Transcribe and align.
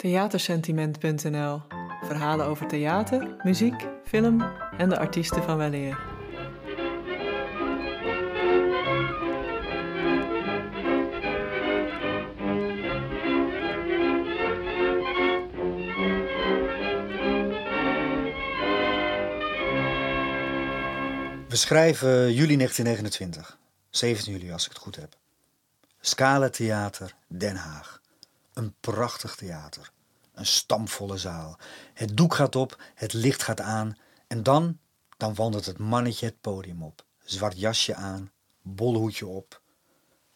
Theatersentiment.nl 0.00 1.62
Verhalen 2.02 2.46
over 2.46 2.66
theater, 2.66 3.36
muziek, 3.42 3.86
film 4.04 4.42
en 4.78 4.88
de 4.88 4.98
artiesten 4.98 5.42
van 5.42 5.56
weleer. 5.56 5.98
We 21.48 21.56
schrijven 21.56 22.32
juli 22.32 22.56
1929, 22.56 23.58
17 23.90 24.32
juli 24.32 24.52
als 24.52 24.64
ik 24.64 24.72
het 24.72 24.78
goed 24.78 24.96
heb. 24.96 25.16
Scala 26.00 26.48
Theater, 26.48 27.14
Den 27.26 27.56
Haag. 27.56 27.99
Een 28.52 28.74
prachtig 28.80 29.34
theater. 29.36 29.92
Een 30.32 30.46
stampvolle 30.46 31.18
zaal. 31.18 31.58
Het 31.94 32.16
doek 32.16 32.34
gaat 32.34 32.56
op, 32.56 32.82
het 32.94 33.12
licht 33.12 33.42
gaat 33.42 33.60
aan 33.60 33.96
en 34.26 34.42
dan, 34.42 34.78
dan 35.16 35.34
wandelt 35.34 35.66
het 35.66 35.78
mannetje 35.78 36.26
het 36.26 36.40
podium 36.40 36.82
op. 36.82 37.04
Zwart 37.24 37.58
jasje 37.58 37.94
aan, 37.94 38.30
bolhoedje 38.62 39.26
op, 39.26 39.60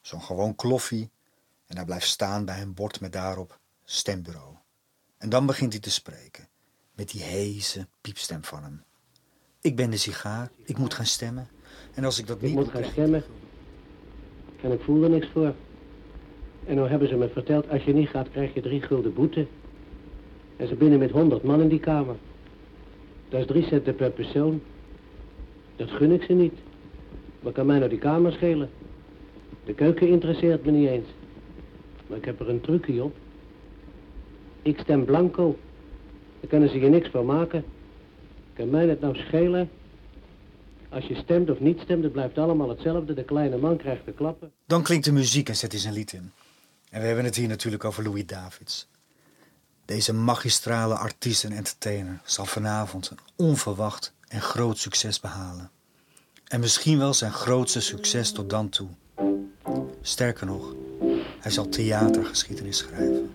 zo'n 0.01 0.23
gewoon 0.23 0.55
kloffie 0.55 1.11
en 1.67 1.77
hij 1.77 1.85
blijft 1.85 2.07
staan 2.07 2.45
bij 2.45 2.63
een 2.63 2.75
bord 2.75 3.01
met 3.01 3.13
daarop 3.13 3.59
stembureau. 3.85 4.57
En 5.19 5.29
dan 5.29 5.47
begint 5.47 5.73
hij 5.73 5.81
te 5.81 5.91
spreken, 5.91 6.49
met 6.95 7.11
die 7.11 7.23
heese 7.23 7.89
piepstem 8.01 8.45
van 8.45 8.63
hem. 8.63 8.85
Ik 9.61 9.77
ben 9.77 9.91
de 9.91 9.97
sigaar, 9.97 10.51
ik 10.65 10.79
moet 10.79 10.95
gaan 10.95 11.07
stemmen. 11.07 11.49
En 11.95 12.05
als 12.05 12.19
ik 12.19 12.27
dat 12.27 12.37
Ik 12.37 12.43
niet 12.43 12.55
moet 12.55 12.65
doe, 12.65 12.73
gaan 12.73 12.91
stemmen. 12.91 13.25
En 14.63 14.73
ik 14.73 14.83
voel 14.83 15.03
er 15.03 15.11
niks 15.11 15.29
voor. 15.33 15.55
En 16.67 16.77
nou 16.77 16.89
hebben 16.89 17.09
ze 17.09 17.17
me 17.17 17.29
verteld, 17.29 17.69
als 17.69 17.85
je 17.85 17.95
niet 17.95 18.09
gaat, 18.09 18.31
krijg 18.31 18.55
je 18.55 18.61
drie 18.61 18.83
gulden 18.83 19.15
boete. 19.15 19.47
En 20.57 20.69
ze 20.69 20.75
binnen 20.75 20.99
met 20.99 21.11
honderd 21.11 21.43
man 21.43 21.61
in 21.61 21.69
die 21.69 21.81
kamer. 21.81 22.17
Dat 23.29 23.41
is 23.41 23.47
drie 23.47 23.63
centen 23.63 23.95
per 23.95 24.11
persoon. 24.11 24.63
Dat 25.77 25.91
gun 25.91 26.13
ik 26.13 26.23
ze 26.23 26.33
niet. 26.33 26.55
Wat 27.41 27.53
kan 27.53 27.67
mij 27.67 27.79
nou 27.79 27.91
die 27.91 27.99
kamer 27.99 28.33
schelen? 28.33 28.71
De 29.65 29.75
keuken 29.75 30.09
interesseert 30.09 30.65
me 30.65 30.71
niet 30.71 30.89
eens. 30.89 31.09
Maar 32.07 32.19
ik 32.19 32.25
heb 32.25 32.41
er 32.41 32.49
een 32.49 32.61
trucje 32.61 33.03
op. 33.03 33.17
Ik 34.63 34.79
stem 34.79 35.05
blanco. 35.05 35.57
Daar 36.41 36.51
kunnen 36.51 36.69
ze 36.69 36.79
je 36.79 36.89
niks 36.89 37.09
van 37.09 37.27
maken. 37.27 37.65
Kan 38.53 38.71
mij 38.71 38.87
het 38.87 39.01
nou 39.01 39.17
schelen? 39.17 39.71
Als 40.89 41.05
je 41.07 41.15
stemt 41.15 41.51
of 41.51 41.61
niet 41.61 41.81
stemt, 41.81 42.03
het 42.03 42.13
blijft 42.13 42.39
allemaal 42.39 42.69
hetzelfde. 42.69 43.15
De 43.15 43.25
kleine 43.25 43.57
man 43.57 43.77
krijgt 43.77 44.05
de 44.05 44.13
klappen. 44.13 44.53
Dan 44.67 44.83
klinkt 44.83 45.05
de 45.05 45.13
muziek 45.13 45.49
en 45.49 45.57
zet 45.57 45.73
hij 45.73 45.81
zijn 45.81 45.95
lied 45.95 46.13
in. 46.13 46.31
En 46.95 47.01
we 47.01 47.07
hebben 47.07 47.25
het 47.25 47.37
hier 47.37 47.49
natuurlijk 47.49 47.85
over 47.85 48.03
Louis 48.03 48.27
Davids. 48.27 48.89
Deze 49.85 50.15
magistrale 50.15 50.95
artiest 50.95 51.45
en 51.45 51.53
entertainer 51.53 52.21
zal 52.25 52.45
vanavond 52.45 53.11
een 53.11 53.19
onverwacht 53.37 54.15
en 54.29 54.41
groot 54.41 54.79
succes 54.79 55.21
behalen. 55.21 55.71
En 56.45 56.61
misschien 56.61 56.99
wel 56.99 57.15
zijn 57.15 57.33
grootste 57.33 57.81
succes 57.81 58.33
tot 58.33 58.51
dan 58.51 58.69
toe. 58.69 58.89
Sterker 60.03 60.47
nog, 60.47 60.75
hij 61.41 61.51
zal 61.51 61.69
theatergeschiedenis 61.69 62.79
schrijven. 62.79 63.31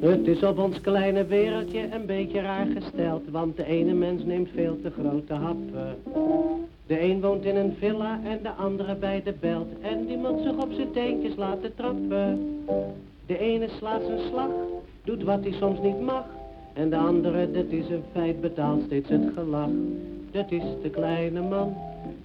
Het 0.00 0.26
is 0.26 0.42
op 0.42 0.58
ons 0.58 0.80
kleine 0.80 1.26
wereldje 1.26 1.92
een 1.92 2.06
beetje 2.06 2.40
raar 2.40 2.66
gesteld, 2.66 3.22
want 3.30 3.56
de 3.56 3.64
ene 3.64 3.92
mens 3.92 4.24
neemt 4.24 4.48
veel 4.54 4.80
te 4.82 4.90
grote 4.90 5.34
happen. 5.34 5.96
De 6.86 7.00
een 7.00 7.20
woont 7.20 7.44
in 7.44 7.56
een 7.56 7.76
villa 7.78 8.20
en 8.24 8.42
de 8.42 8.52
andere 8.52 8.94
bij 8.94 9.22
de 9.22 9.32
belt, 9.40 9.68
en 9.82 10.06
die 10.06 10.16
moet 10.16 10.42
zich 10.42 10.56
op 10.56 10.72
zijn 10.72 10.92
teentjes 10.92 11.36
laten 11.36 11.74
trappen. 11.74 12.57
De 13.26 13.38
ene 13.38 13.68
slaat 13.78 14.02
zijn 14.06 14.20
slag, 14.28 14.50
doet 15.04 15.22
wat 15.22 15.42
hij 15.42 15.52
soms 15.52 15.80
niet 15.80 16.00
mag, 16.00 16.24
en 16.72 16.90
de 16.90 16.96
andere, 16.96 17.50
dat 17.50 17.64
is 17.68 17.88
een 17.88 18.04
feit, 18.12 18.40
betaalt 18.40 18.82
steeds 18.86 19.08
het 19.08 19.30
gelach. 19.34 19.70
Dat 20.30 20.50
is 20.50 20.62
de 20.82 20.90
kleine 20.90 21.40
man, 21.40 21.76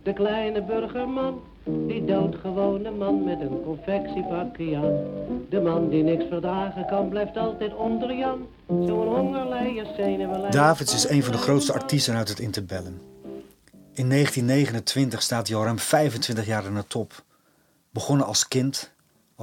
de 0.03 0.13
kleine 0.13 0.63
burgerman, 0.63 1.41
die 1.63 2.05
doodgewone 2.05 2.91
man 2.91 3.23
met 3.23 3.39
een 3.39 3.63
confectiepakje 3.63 4.75
aan. 4.75 4.97
De 5.49 5.61
man 5.61 5.89
die 5.89 6.03
niks 6.03 6.25
verdragen 6.29 6.85
kan, 6.85 7.09
blijft 7.09 7.37
altijd 7.37 7.75
onder 7.75 8.15
Jan. 8.15 8.47
Zo'n 8.67 9.15
hongerleier, 9.15 9.85
zenuwenleier. 9.95 10.51
Davids 10.51 10.93
is 10.93 11.09
een 11.09 11.23
van 11.23 11.31
de 11.31 11.37
grootste 11.37 11.73
artiesten 11.73 12.15
uit 12.15 12.29
het 12.29 12.39
interbellum. 12.39 13.01
In 13.93 14.09
1929 14.09 15.21
staat 15.21 15.47
hij 15.47 15.57
al 15.57 15.63
ruim 15.63 15.79
25 15.79 16.45
jaar 16.45 16.65
aan 16.65 16.75
de 16.75 16.87
top. 16.87 17.23
Begonnen 17.89 18.25
als 18.25 18.47
kind, 18.47 18.92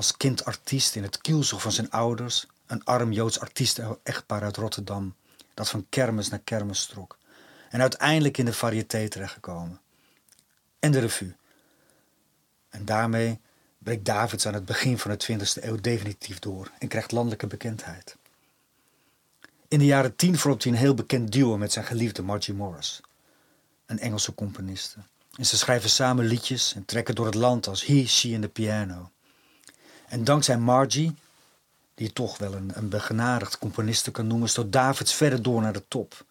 als 0.01 0.17
kindartiest 0.17 0.97
in 0.97 1.03
het 1.03 1.21
kielzog 1.21 1.63
van 1.63 1.73
zijn 1.73 1.91
ouders, 1.91 2.47
een 2.67 2.85
arm 2.85 3.13
Joods 3.13 3.41
artiesten-echtpaar 3.41 4.43
uit 4.43 4.57
Rotterdam, 4.57 5.15
dat 5.55 5.69
van 5.69 5.87
kermis 5.89 6.29
naar 6.29 6.39
kermis 6.39 6.87
trok. 6.87 7.19
En 7.71 7.81
uiteindelijk 7.81 8.39
in 8.39 8.45
de 8.45 8.53
variété 8.53 9.09
terechtgekomen. 9.09 9.81
En 10.79 10.93
de 10.93 10.99
revue. 10.99 11.35
En 12.69 12.85
daarmee 12.85 13.41
breekt 13.79 14.05
Davids 14.05 14.47
aan 14.47 14.55
het 14.55 14.65
begin 14.65 14.99
van 14.99 15.11
de 15.11 15.27
20e 15.33 15.63
eeuw 15.63 15.81
definitief 15.81 16.39
door 16.39 16.71
en 16.79 16.89
krijgt 16.89 17.13
landelijke 17.13 17.47
bekendheid. 17.47 18.17
In 19.69 19.79
de 19.79 19.85
jaren 19.85 20.17
tien 20.17 20.39
vormt 20.39 20.65
hij 20.65 20.73
een 20.73 20.79
heel 20.79 20.95
bekend 20.95 21.33
duo 21.33 21.57
met 21.57 21.73
zijn 21.73 21.85
geliefde 21.85 22.23
Margie 22.23 22.55
Morris, 22.55 23.01
een 23.87 23.99
Engelse 23.99 24.35
componiste. 24.35 24.99
En 25.37 25.47
ze 25.47 25.57
schrijven 25.57 25.91
samen 25.91 26.25
liedjes 26.25 26.75
en 26.75 26.85
trekken 26.85 27.15
door 27.15 27.27
het 27.27 27.35
land 27.35 27.67
als 27.67 27.87
He, 27.87 28.07
She 28.07 28.35
en 28.35 28.41
the 28.41 28.49
Piano. 28.49 29.11
En 30.11 30.25
dankzij 30.25 30.59
Margie, 30.59 31.15
die 31.95 32.07
je 32.07 32.13
toch 32.13 32.39
wel 32.39 32.55
een, 32.55 32.71
een 32.75 32.89
begenadigd 32.89 33.59
componiste 33.59 34.11
kan 34.11 34.27
noemen, 34.27 34.49
stoot 34.49 34.73
Davids 34.73 35.15
verder 35.15 35.43
door 35.43 35.61
naar 35.61 35.73
de 35.73 35.89
top. 35.89 36.25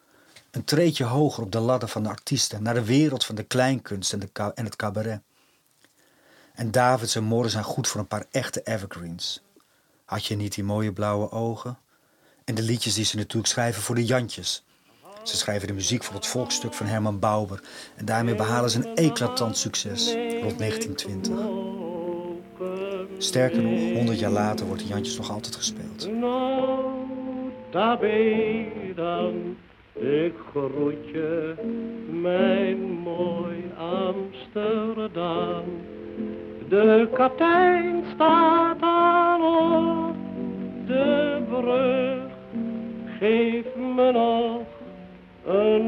Een 0.52 0.64
treedje 0.64 1.04
hoger 1.04 1.44
op 1.44 1.52
de 1.52 1.60
ladder 1.60 1.90
van 1.90 2.04
de 2.04 2.10
artiesten, 2.10 2.64
naar 2.64 2.74
de 2.74 2.86
wereld 2.86 3.26
van 3.26 3.36
de 3.36 3.44
kleinkunst 3.44 4.14
en, 4.14 4.20
de 4.20 4.52
en 4.56 4.66
het 4.66 4.76
cabaret. 4.76 5.22
En 6.54 6.72
Davids 6.72 7.16
en 7.16 7.24
Morris 7.24 7.52
zijn 7.52 7.64
goed 7.64 7.88
voor 7.88 8.00
een 8.00 8.08
paar 8.08 8.26
echte 8.32 8.62
evergreens. 8.64 9.42
Had 10.06 10.26
je 10.26 10.36
niet 10.36 10.56
die 10.56 10.64
mooie 10.64 10.94
blauwe 10.94 11.32
ogen? 11.32 11.78
En 12.46 12.56
de 12.56 12.62
liedjes 12.62 12.94
die 12.94 13.06
ze 13.06 13.18
natuurlijk 13.18 13.48
schrijven 13.48 13.82
voor 13.82 13.96
de 13.96 14.06
Jantjes. 14.06 14.64
Ze 15.24 15.38
schrijven 15.38 15.68
de 15.68 15.74
muziek 15.74 16.04
voor 16.04 16.16
het 16.16 16.28
volksstuk 16.28 16.74
van 16.74 16.86
Herman 16.86 17.20
Bauer. 17.20 17.64
En 17.96 18.06
daarmee 18.06 18.36
behalen 18.36 18.70
ze 18.70 18.78
een 18.78 18.96
eclatant 18.96 19.58
succes 19.58 20.14
rond 20.42 20.60
1920. 20.60 22.89
Sterker 23.18 23.62
nog, 23.62 23.94
100 23.94 24.20
jaar 24.20 24.32
later 24.32 24.66
wordt 24.66 24.82
de 24.82 24.88
Jantjes 24.88 25.18
nog 25.18 25.32
altijd 25.32 25.56
gespeeld. 25.56 26.10
Dan, 28.96 29.56
ik 29.94 30.34
groet 30.52 31.08
je, 31.12 31.54
mijn 32.22 32.92
mooi 32.92 33.64
Amsterdam. 33.78 35.64
De 36.70 37.08
kapitein 37.14 38.04
staat 38.14 38.82
al 38.82 39.42
op 40.08 40.16
de 40.88 41.38
brug, 41.50 42.32
geef 43.20 43.66
me 43.76 44.12
nog 44.12 44.62
een 45.46 45.79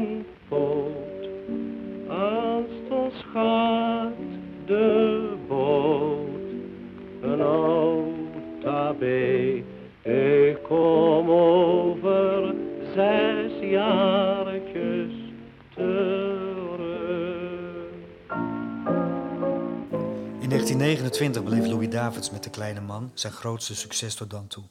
1929 21.22 21.44
beleeft 21.44 21.70
Louis 21.70 21.90
Davids 21.90 22.30
met 22.30 22.44
De 22.44 22.50
Kleine 22.50 22.80
Man 22.80 23.10
zijn 23.14 23.32
grootste 23.32 23.74
succes 23.74 24.14
tot 24.14 24.30
dan 24.30 24.46
toe. 24.46 24.64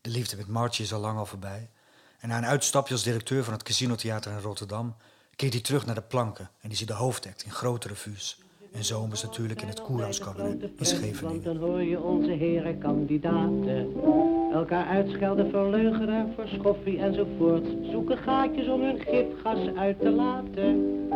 De 0.00 0.10
liefde 0.10 0.36
met 0.36 0.48
Margie 0.48 0.84
is 0.84 0.92
al 0.92 1.00
lang 1.00 1.18
al 1.18 1.26
voorbij. 1.26 1.68
En 2.20 2.28
na 2.28 2.38
een 2.38 2.46
uitstapje 2.46 2.94
als 2.94 3.02
directeur 3.02 3.44
van 3.44 3.52
het 3.52 3.62
Casino 3.62 3.94
Theater 3.94 4.32
in 4.32 4.40
Rotterdam... 4.40 4.94
keert 5.36 5.52
hij 5.52 5.62
terug 5.62 5.86
naar 5.86 5.94
de 5.94 6.02
planken 6.02 6.50
en 6.60 6.68
die 6.68 6.78
ziet 6.78 6.88
de 6.88 6.94
hoofdact 6.94 7.44
in 7.44 7.50
grote 7.50 7.88
revues. 7.88 8.38
En 8.72 8.84
zomers 8.84 9.22
natuurlijk 9.22 9.62
in 9.62 9.68
het 9.68 9.82
Koerhuiscabaret 9.82 10.62
in 10.62 10.72
Want 10.76 10.88
Scheveningen. 10.88 11.42
dan 11.42 11.56
hoor 11.56 11.82
je 11.82 12.00
onze 12.00 12.30
heren 12.30 12.78
kandidaten 12.78 13.94
elkaar 14.52 14.86
uitschelden, 14.86 15.50
verleugenen 15.50 16.32
voor 16.34 16.48
schoffie 16.48 16.98
enzovoort. 16.98 17.66
Zoeken 17.90 18.18
gaatjes 18.18 18.68
om 18.68 18.82
hun 18.82 19.00
gifgas 19.00 19.74
uit 19.76 20.00
te 20.00 20.10
laten. 20.10 21.08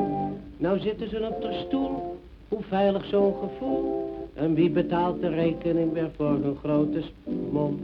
Nou 0.56 0.78
zitten 0.78 1.10
ze 1.10 1.28
op 1.32 1.42
de 1.42 1.64
stoel, 1.66 2.20
hoe 2.48 2.62
veilig 2.62 3.04
zo'n 3.04 3.34
gevoel. 3.40 4.17
En 4.38 4.54
wie 4.54 4.70
betaalt 4.70 5.20
de 5.20 5.28
rekening 5.28 5.92
weer 5.92 6.10
voor 6.16 6.30
hun 6.30 6.56
grote 6.62 7.02
mond? 7.50 7.80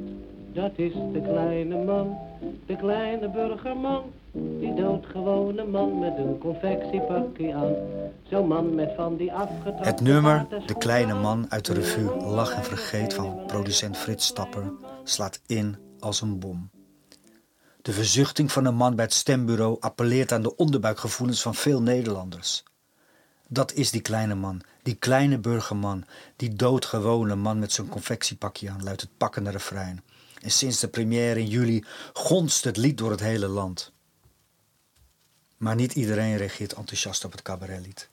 Dat 0.53 0.73
is 0.77 0.93
de 0.93 1.21
kleine 1.23 1.85
man, 1.85 2.19
de 2.67 2.77
kleine 2.77 3.29
burgerman. 3.29 4.03
Die 4.33 4.75
doodgewone 4.75 5.65
man 5.65 5.99
met 5.99 6.17
een 6.17 6.39
confectiepakje 6.39 7.55
aan. 7.55 7.75
Zo'n 8.31 8.49
man 8.49 8.75
met 8.75 8.93
van 8.97 9.17
die 9.17 9.33
afgetrapte 9.33 9.89
Het 9.89 10.01
nummer 10.01 10.47
De 10.67 10.79
Kleine 10.79 11.15
Man 11.15 11.47
uit 11.49 11.67
de 11.67 11.73
revue 11.73 12.17
Lach 12.17 12.55
en 12.55 12.65
Vergeet 12.65 13.15
van 13.15 13.47
producent 13.47 13.97
Frits 13.97 14.27
Stapper 14.27 14.73
slaat 15.05 15.41
in 15.47 15.77
als 15.99 16.21
een 16.21 16.39
bom. 16.39 16.71
De 17.83 17.93
verzuchting 17.93 18.53
van 18.53 18.65
een 18.65 18.75
man 18.75 18.95
bij 18.95 19.05
het 19.05 19.15
stembureau 19.15 19.77
appelleert 19.81 20.33
aan 20.33 20.43
de 20.43 20.57
onderbuikgevoelens 20.57 21.43
van 21.43 21.55
veel 21.55 21.83
Nederlanders. 21.83 22.65
Dat 23.49 23.73
is 23.73 23.91
die 23.91 24.01
kleine 24.01 24.35
man, 24.35 24.63
die 24.85 24.95
kleine 24.95 25.39
burgerman, 25.39 26.05
die 26.37 26.55
doodgewone 26.55 27.35
man 27.35 27.59
met 27.59 27.73
zijn 27.73 27.89
confectiepakje 27.89 28.71
aan, 28.71 28.83
luidt 28.83 29.01
het 29.01 29.17
pakkende 29.17 29.51
refrein. 29.51 30.03
En 30.41 30.51
sinds 30.51 30.81
de 30.81 30.89
première 30.89 31.41
in 31.41 31.47
juli 31.47 31.85
gonst 32.13 32.65
het 32.65 32.77
lied 32.77 32.99
door 32.99 33.11
het 33.11 33.21
hele 33.21 33.49
land. 33.49 33.93
Maar 35.57 35.75
niet 35.75 35.93
iedereen 35.93 36.37
reageert 36.37 36.73
enthousiast 36.73 37.25
op 37.25 37.33
het 37.33 37.43
cabaretlied. 37.43 38.09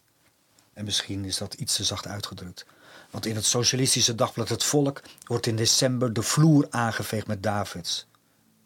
En 0.73 0.85
misschien 0.85 1.25
is 1.25 1.37
dat 1.37 1.53
iets 1.53 1.75
te 1.75 1.83
zacht 1.83 2.07
uitgedrukt. 2.07 2.65
Want 3.09 3.25
in 3.25 3.35
het 3.35 3.45
socialistische 3.45 4.15
dagblad 4.15 4.49
Het 4.49 4.63
Volk 4.63 5.01
wordt 5.23 5.47
in 5.47 5.55
december 5.55 6.13
de 6.13 6.21
vloer 6.21 6.67
aangeveegd 6.69 7.27
met 7.27 7.43
Davids. 7.43 8.07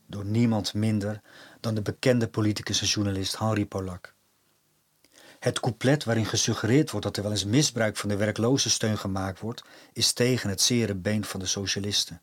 Door 0.08 0.25
niemand 0.25 0.74
minder 0.74 1.22
dan 1.60 1.75
de 1.75 1.81
bekende 1.81 2.28
politicus 2.28 2.81
en 2.81 2.88
journalist 2.88 3.38
Henri 3.38 3.66
Polak. 3.66 4.15
Het 5.46 5.60
couplet 5.60 6.04
waarin 6.04 6.26
gesuggereerd 6.26 6.92
wordt 6.92 7.06
dat 7.06 7.18
er 7.18 7.24
wel 7.24 7.32
eens 7.32 7.46
misbruik 7.46 7.98
van 7.98 8.10
de 8.10 8.16
werkloze 8.16 8.70
steun 8.70 8.98
gemaakt 8.98 9.40
wordt, 9.40 9.64
is 9.94 10.14
tegen 10.14 10.50
het 10.50 10.62
zere 10.62 10.96
been 10.96 11.26
van 11.26 11.40
de 11.40 11.46
socialisten. 11.46 12.22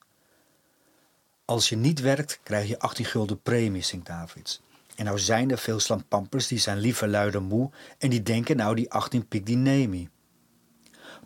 Als 1.44 1.68
je 1.68 1.76
niet 1.76 2.00
werkt, 2.00 2.40
krijg 2.42 2.68
je 2.68 2.78
18 2.78 3.04
gulden 3.04 3.42
premie, 3.42 3.82
zingt 3.82 4.06
Davids. 4.06 4.60
En 4.96 5.04
nou 5.04 5.18
zijn 5.18 5.50
er 5.50 5.58
veel 5.58 5.80
slampampers 5.80 6.46
die 6.46 6.58
zijn 6.58 6.78
liever 6.78 7.08
luider 7.08 7.42
moe 7.42 7.70
en 7.98 8.10
die 8.10 8.22
denken 8.22 8.56
nou 8.56 8.74
die 8.74 8.90
18 8.90 9.28
pik 9.28 9.46
die 9.46 9.56
neem 9.56 10.10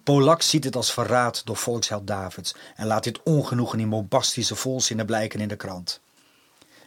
Polak 0.03 0.43
ziet 0.43 0.65
het 0.65 0.77
als 0.77 0.93
verraad 0.93 1.47
door 1.47 1.57
volksheld 1.57 2.07
Davids 2.07 2.55
en 2.75 2.87
laat 2.87 3.05
dit 3.05 3.23
ongenoegen 3.23 3.81
in 3.81 3.89
bombastische 3.89 4.55
volzinnen 4.55 5.07
blijken 5.07 5.41
in 5.41 5.49
de 5.49 5.57
krant. 5.57 6.01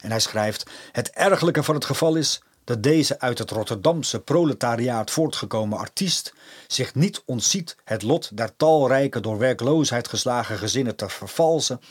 En 0.02 0.10
hij 0.10 0.20
schrijft: 0.20 0.70
Het 0.92 1.10
ergelijke 1.10 1.64
van 1.64 1.76
het 1.76 1.86
geval 1.86 2.16
is 2.16 2.42
dat 2.70 2.84
deze 2.84 3.20
uit 3.20 3.38
het 3.38 3.52
Rotterdamse 3.52 4.20
proletariaat 4.20 5.12
voortgekomen 5.12 5.78
artiest 5.78 6.34
zich 6.68 6.96
niet 6.96 7.22
ontziet 7.26 7.76
het 7.84 8.04
lot 8.04 8.38
der 8.38 8.56
talrijke 8.56 9.20
door 9.20 9.38
werkloosheid 9.38 10.08
geslagen 10.08 10.58
gezinnen 10.58 10.96
te 10.96 11.10
vervalsen 11.10 11.82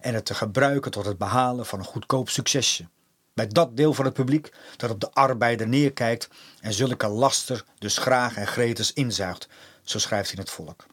en 0.00 0.14
het 0.14 0.24
te 0.24 0.34
gebruiken 0.34 0.90
tot 0.90 1.04
het 1.04 1.18
behalen 1.18 1.66
van 1.66 1.78
een 1.78 1.84
goedkoop 1.84 2.28
succesje. 2.28 2.88
Bij 3.34 3.46
dat 3.46 3.76
deel 3.76 3.94
van 3.94 4.04
het 4.04 4.14
publiek 4.14 4.52
dat 4.76 4.90
op 4.90 5.00
de 5.00 5.10
arbeider 5.12 5.68
neerkijkt 5.68 6.28
en 6.60 6.72
zulke 6.72 7.08
laster 7.08 7.64
dus 7.78 7.98
graag 7.98 8.36
en 8.36 8.46
gretes 8.46 8.92
inzuigt, 8.92 9.48
zo 9.82 9.98
schrijft 9.98 10.30
hij 10.30 10.38
het 10.40 10.50
volk. 10.50 10.86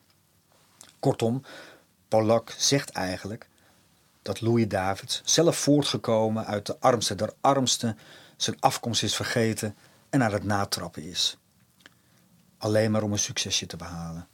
Kortom, 0.99 1.43
Polak 2.07 2.53
zegt 2.57 2.89
eigenlijk 2.89 3.47
dat 4.21 4.41
Louis 4.41 4.67
Davids, 4.67 5.21
zelf 5.25 5.57
voortgekomen 5.57 6.45
uit 6.45 6.65
de 6.65 6.75
armste 6.79 7.15
der 7.15 7.33
armsten, 7.41 7.97
zijn 8.35 8.59
afkomst 8.59 9.03
is 9.03 9.15
vergeten 9.15 9.75
en 10.09 10.23
aan 10.23 10.33
het 10.33 10.43
natrappen 10.43 11.03
is. 11.03 11.37
Alleen 12.57 12.91
maar 12.91 13.03
om 13.03 13.11
een 13.11 13.19
succesje 13.19 13.65
te 13.65 13.77
behalen. 13.77 14.27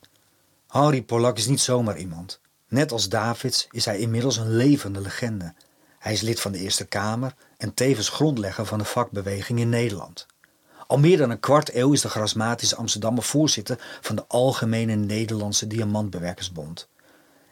Henri 0.67 1.03
Polak 1.03 1.37
is 1.37 1.47
niet 1.47 1.61
zomaar 1.61 1.97
iemand. 1.97 2.39
Net 2.67 2.91
als 2.91 3.09
Davids 3.09 3.67
is 3.71 3.85
hij 3.85 3.97
inmiddels 3.97 4.37
een 4.37 4.55
levende 4.55 5.01
legende. 5.01 5.53
Hij 5.99 6.13
is 6.13 6.21
lid 6.21 6.39
van 6.39 6.51
de 6.51 6.57
Eerste 6.57 6.85
Kamer 6.85 7.35
en 7.57 7.73
tevens 7.73 8.09
grondlegger 8.09 8.65
van 8.65 8.77
de 8.77 8.85
vakbeweging 8.85 9.59
in 9.59 9.69
Nederland. 9.69 10.25
Al 10.87 10.97
meer 10.97 11.17
dan 11.17 11.29
een 11.29 11.39
kwart 11.39 11.75
eeuw 11.75 11.93
is 11.93 12.01
de 12.01 12.09
charismatische 12.09 12.75
Amsterdammer 12.75 13.23
voorzitter 13.23 13.99
van 14.01 14.15
de 14.15 14.25
Algemene 14.27 14.95
Nederlandse 14.95 15.67
Diamantbewerkersbond. 15.67 16.87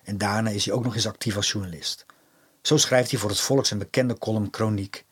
En 0.04 0.18
daarna 0.18 0.50
is 0.50 0.66
hij 0.66 0.74
ook 0.74 0.84
nog 0.84 0.96
eens 0.96 1.08
actief 1.08 1.36
als 1.36 1.52
journalist. 1.52 2.06
Zo 2.62 2.78
schrijft 2.78 3.12
hij 3.12 3.20
voor 3.20 3.30
het 3.30 3.40
Volks 3.40 3.72
een 3.72 3.78
bekende 3.78 4.18
column 4.18 4.48
Chroniek. 4.52 5.06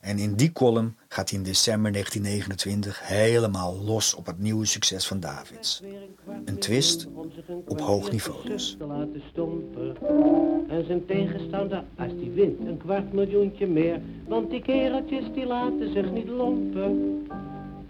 En 0.00 0.18
in 0.18 0.34
die 0.34 0.52
column 0.52 0.96
gaat 1.08 1.30
hij 1.30 1.38
in 1.38 1.44
december 1.44 1.92
1929 1.92 3.08
helemaal 3.08 3.76
los 3.84 4.14
op 4.14 4.26
het 4.26 4.38
nieuwe 4.38 4.66
succes 4.66 5.06
van 5.06 5.20
Davids. 5.20 5.82
Een 6.44 6.58
twist 6.58 7.08
op 7.66 7.80
hoog 7.80 8.10
niveau 8.10 8.48
dus. 8.48 8.76
En 10.68 10.84
zijn 10.86 11.06
tegenstander, 11.06 11.84
als 11.98 12.12
die 12.18 12.30
wint, 12.30 12.60
een 12.60 12.78
kwart 12.78 13.12
miljoentje 13.12 13.66
meer. 13.66 14.00
Want 14.28 14.50
die 14.50 14.62
kereltjes 14.62 15.24
die 15.34 15.46
laten 15.46 15.92
zich 15.92 16.10
niet 16.10 16.28
lompen. 16.28 17.26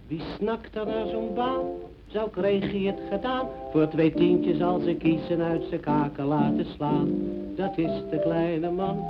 Wie 0.07 0.23
snakt 0.39 0.77
er 0.77 0.87
naar 0.87 1.09
zo'n 1.09 1.35
baan? 1.35 1.67
Zo 2.13 2.29
kreeg 2.29 2.61
hij 2.61 2.81
het 2.81 3.01
gedaan. 3.11 3.49
Voor 3.73 3.89
twee 3.89 4.15
tientjes 4.15 4.63
als 4.63 4.85
ze 4.85 4.95
kiezen 4.95 5.41
uit 5.41 5.63
zijn 5.69 5.81
kaken 5.81 6.25
laten 6.25 6.67
slaan. 6.75 7.09
Dat 7.57 7.79
is 7.79 8.03
de 8.11 8.21
kleine 8.23 8.71
man, 8.71 9.05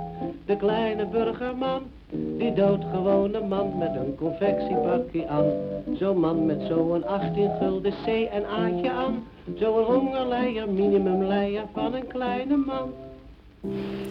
de 0.45 0.57
kleine 0.57 1.05
burgerman. 1.05 1.83
Die 2.37 2.53
doodgewone 2.53 3.41
man 3.47 3.77
met 3.77 3.95
een 3.95 4.15
confectiepakje 4.15 5.27
aan. 5.27 5.45
Zo'n 5.97 6.19
man 6.19 6.45
met 6.45 6.61
zo'n 6.67 7.07
18 7.07 7.49
gulden 7.59 7.93
C 8.05 8.07
en 8.07 8.45
A'tje 8.45 8.91
aan. 8.91 9.23
Zo'n 9.55 9.83
hongerleier, 9.83 10.69
minimumleier 10.69 11.63
van 11.73 11.93
een 11.93 12.07
kleine 12.07 12.55
man. 12.55 12.93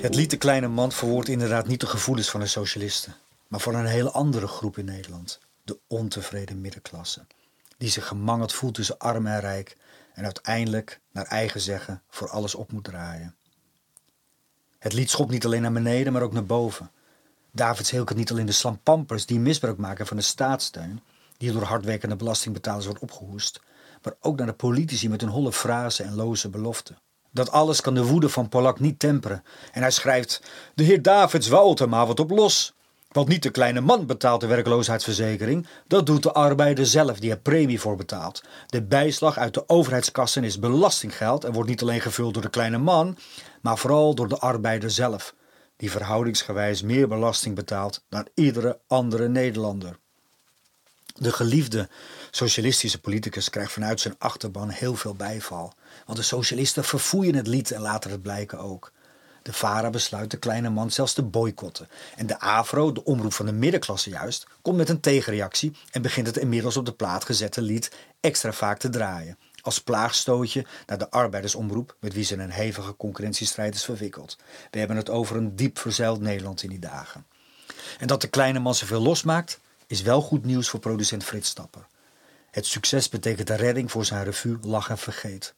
Het 0.00 0.14
lied 0.14 0.30
De 0.30 0.36
Kleine 0.36 0.68
Man 0.68 0.92
verwoordt 0.92 1.28
inderdaad 1.28 1.66
niet 1.66 1.80
de 1.80 1.86
gevoelens 1.86 2.30
van 2.30 2.40
de 2.40 2.46
socialisten, 2.46 3.14
maar 3.48 3.60
van 3.60 3.74
een 3.74 3.86
hele 3.86 4.10
andere 4.10 4.46
groep 4.46 4.78
in 4.78 4.84
Nederland, 4.84 5.40
de 5.64 5.78
ontevreden 5.86 6.60
middenklasse, 6.60 7.20
die 7.80 7.90
zich 7.90 8.06
gemangeld 8.06 8.52
voelt 8.52 8.74
tussen 8.74 8.98
arm 8.98 9.26
en 9.26 9.40
rijk 9.40 9.76
en 10.14 10.24
uiteindelijk, 10.24 11.00
naar 11.12 11.24
eigen 11.24 11.60
zeggen, 11.60 12.02
voor 12.08 12.28
alles 12.30 12.54
op 12.54 12.72
moet 12.72 12.84
draaien. 12.84 13.34
Het 14.78 14.92
lied 14.92 15.10
schopt 15.10 15.30
niet 15.30 15.44
alleen 15.44 15.62
naar 15.62 15.72
beneden, 15.72 16.12
maar 16.12 16.22
ook 16.22 16.32
naar 16.32 16.44
boven. 16.44 16.90
Davids 17.52 17.90
heelkert 17.90 18.18
niet 18.18 18.30
alleen 18.30 18.46
de 18.46 18.52
slampampers 18.52 19.26
die 19.26 19.40
misbruik 19.40 19.78
maken 19.78 20.06
van 20.06 20.16
de 20.16 20.22
staatssteun, 20.22 21.00
die 21.36 21.52
door 21.52 21.62
hardwerkende 21.62 22.16
belastingbetalers 22.16 22.84
wordt 22.84 23.00
opgehoest, 23.00 23.60
maar 24.02 24.14
ook 24.20 24.36
naar 24.36 24.46
de 24.46 24.52
politici 24.52 25.08
met 25.08 25.20
hun 25.20 25.30
holle 25.30 25.52
frasen 25.52 26.04
en 26.04 26.14
loze 26.14 26.48
beloften. 26.48 26.98
Dat 27.30 27.50
alles 27.50 27.80
kan 27.80 27.94
de 27.94 28.04
woede 28.04 28.28
van 28.28 28.48
Polak 28.48 28.80
niet 28.80 28.98
temperen. 28.98 29.44
En 29.72 29.80
hij 29.80 29.90
schrijft: 29.90 30.42
De 30.74 30.82
heer 30.82 31.02
Davids 31.02 31.48
wou 31.48 31.76
er 31.80 31.88
maar 31.88 32.06
wat 32.06 32.20
op 32.20 32.30
los. 32.30 32.74
Want 33.12 33.28
niet 33.28 33.42
de 33.42 33.50
kleine 33.50 33.80
man 33.80 34.06
betaalt 34.06 34.40
de 34.40 34.46
werkloosheidsverzekering, 34.46 35.66
dat 35.86 36.06
doet 36.06 36.22
de 36.22 36.32
arbeider 36.32 36.86
zelf 36.86 37.18
die 37.18 37.30
er 37.30 37.38
premie 37.38 37.80
voor 37.80 37.96
betaalt. 37.96 38.42
De 38.66 38.82
bijslag 38.82 39.38
uit 39.38 39.54
de 39.54 39.68
overheidskassen 39.68 40.44
is 40.44 40.58
belastinggeld 40.58 41.44
en 41.44 41.52
wordt 41.52 41.68
niet 41.68 41.82
alleen 41.82 42.00
gevuld 42.00 42.34
door 42.34 42.42
de 42.42 42.50
kleine 42.50 42.78
man, 42.78 43.18
maar 43.60 43.78
vooral 43.78 44.14
door 44.14 44.28
de 44.28 44.38
arbeider 44.38 44.90
zelf, 44.90 45.34
die 45.76 45.90
verhoudingsgewijs 45.90 46.82
meer 46.82 47.08
belasting 47.08 47.54
betaalt 47.54 48.04
dan 48.08 48.28
iedere 48.34 48.78
andere 48.86 49.28
Nederlander. 49.28 49.98
De 51.14 51.32
geliefde 51.32 51.88
socialistische 52.30 53.00
politicus 53.00 53.50
krijgt 53.50 53.72
vanuit 53.72 54.00
zijn 54.00 54.14
achterban 54.18 54.68
heel 54.68 54.94
veel 54.94 55.14
bijval. 55.14 55.72
Want 56.06 56.18
de 56.18 56.24
socialisten 56.24 56.84
verfoeien 56.84 57.34
het 57.34 57.46
lied 57.46 57.70
en 57.70 57.80
laten 57.80 58.10
het 58.10 58.22
blijken 58.22 58.58
ook. 58.58 58.92
De 59.42 59.52
VARA 59.52 59.90
besluit 59.90 60.30
de 60.30 60.36
kleine 60.36 60.70
man 60.70 60.90
zelfs 60.90 61.12
te 61.12 61.22
boycotten. 61.22 61.88
En 62.16 62.26
de 62.26 62.38
AVRO, 62.38 62.92
de 62.92 63.04
omroep 63.04 63.32
van 63.32 63.46
de 63.46 63.52
middenklasse 63.52 64.10
juist, 64.10 64.46
komt 64.62 64.76
met 64.76 64.88
een 64.88 65.00
tegenreactie 65.00 65.72
en 65.90 66.02
begint 66.02 66.26
het 66.26 66.36
inmiddels 66.36 66.76
op 66.76 66.84
de 66.84 66.92
plaat 66.92 67.24
gezette 67.24 67.62
lied 67.62 67.90
extra 68.20 68.52
vaak 68.52 68.78
te 68.78 68.88
draaien. 68.88 69.38
Als 69.60 69.80
plaagstootje 69.80 70.66
naar 70.86 70.98
de 70.98 71.10
arbeidersomroep 71.10 71.96
met 72.00 72.14
wie 72.14 72.24
ze 72.24 72.36
een 72.36 72.50
hevige 72.50 72.96
concurrentiestrijd 72.96 73.74
is 73.74 73.84
verwikkeld. 73.84 74.36
We 74.70 74.78
hebben 74.78 74.96
het 74.96 75.10
over 75.10 75.36
een 75.36 75.56
diep 75.56 75.78
verzeild 75.78 76.20
Nederland 76.20 76.62
in 76.62 76.68
die 76.68 76.78
dagen. 76.78 77.26
En 77.98 78.06
dat 78.06 78.20
de 78.20 78.28
kleine 78.28 78.58
man 78.58 78.74
zoveel 78.74 79.00
losmaakt, 79.00 79.60
is 79.86 80.02
wel 80.02 80.20
goed 80.20 80.44
nieuws 80.44 80.68
voor 80.68 80.80
producent 80.80 81.24
Frits 81.24 81.48
Stapper. 81.48 81.86
Het 82.50 82.66
succes 82.66 83.08
betekent 83.08 83.46
de 83.46 83.54
redding 83.54 83.90
voor 83.90 84.04
zijn 84.04 84.24
revue 84.24 84.58
Lach 84.62 84.90
en 84.90 84.98
Vergeet. 84.98 85.54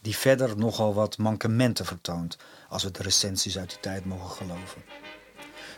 Die 0.00 0.16
verder 0.16 0.56
nogal 0.56 0.94
wat 0.94 1.18
mankementen 1.18 1.86
vertoont, 1.86 2.36
als 2.68 2.82
we 2.82 2.90
de 2.90 3.02
recensies 3.02 3.58
uit 3.58 3.68
die 3.68 3.80
tijd 3.80 4.04
mogen 4.04 4.30
geloven. 4.30 4.82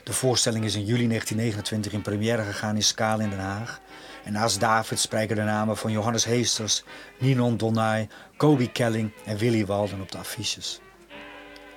De 0.05 0.13
voorstelling 0.13 0.65
is 0.65 0.75
in 0.75 0.85
juli 0.85 1.07
1929 1.09 1.93
in 1.93 2.03
première 2.03 2.43
gegaan 2.43 2.75
in 2.75 2.83
Skaal 2.83 3.21
in 3.21 3.31
Den 3.31 3.39
Haag. 3.39 3.81
En 4.25 4.33
naast 4.33 4.61
David 4.61 4.99
spreken 4.99 5.37
de 5.37 5.43
namen 5.43 5.77
van 5.77 5.93
Johannes 5.93 6.25
Heesters, 6.25 6.85
Ninon 7.19 7.57
Donay, 7.57 8.09
Kobe 8.37 8.73
Kelling 8.73 9.13
en 9.25 9.37
Willy 9.37 9.67
Walden 9.67 10.01
op 10.01 10.13
de 10.13 10.19
affiches. 10.19 10.81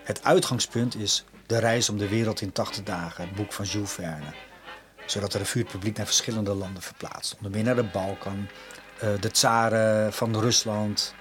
Het 0.03 0.23
uitgangspunt 0.23 0.95
is 0.95 1.25
De 1.45 1.57
reis 1.57 1.89
om 1.89 1.97
de 1.97 2.09
wereld 2.09 2.41
in 2.41 2.51
80 2.51 2.83
dagen, 2.83 3.23
het 3.23 3.35
boek 3.35 3.53
van 3.53 3.65
Jules 3.65 3.91
Verne 3.91 4.33
zodat 5.05 5.31
de 5.31 5.37
revue 5.37 5.63
publiek 5.63 5.97
naar 5.97 6.05
verschillende 6.05 6.53
landen 6.53 6.81
verplaatst. 6.81 7.35
Onder 7.35 7.51
meer 7.51 7.63
naar 7.63 7.75
de 7.75 7.83
Balkan, 7.83 8.47
eh, 8.99 9.09
de 9.19 9.31
tsaren 9.31 10.13
van 10.13 10.39
Rusland, 10.39 11.13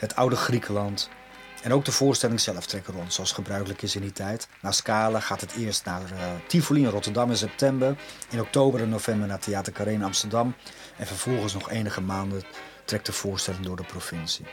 het 0.00 0.16
oude 0.16 0.36
Griekenland. 0.36 1.08
En 1.62 1.72
ook 1.72 1.84
de 1.84 1.92
voorstelling 1.92 2.40
zelf 2.40 2.66
trekken 2.66 2.94
rond, 2.94 3.12
zoals 3.12 3.32
gebruikelijk 3.32 3.82
is 3.82 3.94
in 3.94 4.00
die 4.00 4.12
tijd. 4.12 4.48
Na 4.62 4.72
Scala 4.72 5.20
gaat 5.20 5.40
het 5.40 5.52
eerst 5.52 5.84
naar 5.84 6.02
uh, 6.02 6.18
Tivoli 6.46 6.82
in 6.82 6.88
Rotterdam 6.88 7.30
in 7.30 7.36
september. 7.36 7.96
In 8.30 8.40
oktober 8.40 8.80
en 8.80 8.88
november 8.88 9.28
naar 9.28 9.38
Theater 9.38 9.72
Carré 9.72 9.92
in 9.92 10.02
Amsterdam. 10.02 10.54
En 10.96 11.06
vervolgens 11.06 11.54
nog 11.54 11.70
enige 11.70 12.00
maanden 12.00 12.42
trekt 12.84 13.06
de 13.06 13.12
voorstelling 13.12 13.64
door 13.64 13.76
de 13.76 13.82
provincie. 13.82 14.46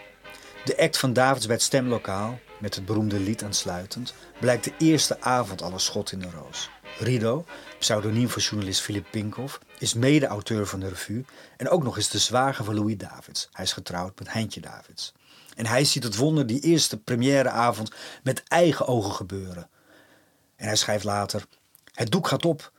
De 0.63 0.77
act 0.77 0.97
van 0.97 1.13
Davids 1.13 1.45
bij 1.45 1.55
het 1.55 1.63
stemlokaal, 1.63 2.39
met 2.59 2.75
het 2.75 2.85
beroemde 2.85 3.19
lied 3.19 3.43
aansluitend, 3.43 4.13
blijkt 4.39 4.63
de 4.63 4.73
eerste 4.77 5.21
avond 5.21 5.61
al 5.61 5.71
een 5.71 5.79
schot 5.79 6.11
in 6.11 6.19
de 6.19 6.29
roos. 6.29 6.69
Rido, 6.99 7.45
pseudoniem 7.79 8.29
voor 8.29 8.41
journalist 8.41 8.81
Philip 8.81 9.05
Pinkhoff, 9.11 9.59
is 9.79 9.93
mede-auteur 9.93 10.67
van 10.67 10.79
de 10.79 10.87
revue 10.87 11.25
en 11.57 11.69
ook 11.69 11.83
nog 11.83 11.97
eens 11.97 12.09
de 12.09 12.17
zwager 12.17 12.65
van 12.65 12.75
Louis 12.75 12.97
Davids. 12.97 13.49
Hij 13.51 13.65
is 13.65 13.73
getrouwd 13.73 14.19
met 14.19 14.33
Heintje 14.33 14.61
Davids. 14.61 15.13
En 15.55 15.65
hij 15.65 15.83
ziet 15.85 16.03
het 16.03 16.15
wonder 16.15 16.47
die 16.47 16.59
eerste 16.59 16.97
premièreavond 16.97 17.91
met 18.23 18.43
eigen 18.43 18.87
ogen 18.87 19.11
gebeuren. 19.11 19.69
En 20.55 20.67
hij 20.67 20.75
schrijft 20.75 21.03
later: 21.03 21.45
Het 21.93 22.11
doek 22.11 22.27
gaat 22.27 22.45
op 22.45 22.71